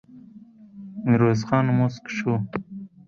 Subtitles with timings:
[1.05, 2.33] ميرويس خان موسک شو.